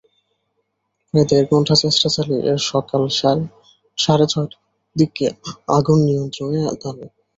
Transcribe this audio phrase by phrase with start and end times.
[1.07, 3.01] প্রায় দেড় ঘণ্টা চেষ্টা চালিয়ে সকাল
[3.97, 4.61] সাড়ে ছয়টার
[4.95, 5.25] দিকে
[5.77, 7.07] আগুন নিয়ন্ত্রণে আনে।